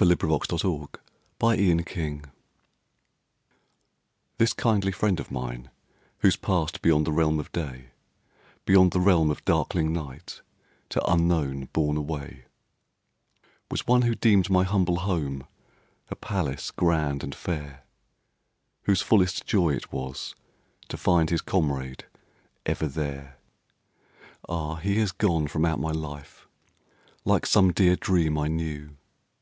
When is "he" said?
24.76-24.96